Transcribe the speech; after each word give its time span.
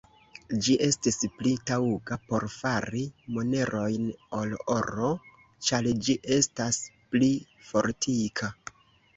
Ĝi 0.67 0.75
estis 0.85 1.17
pli 1.41 1.49
taŭga 1.71 2.17
por 2.31 2.45
fari 2.53 3.03
monerojn 3.35 4.09
ol 4.39 4.57
oro, 4.79 5.11
ĉar 5.69 5.91
ĝi 6.09 6.19
estas 6.39 6.81
pli 7.13 7.31
fortika. 7.69 8.55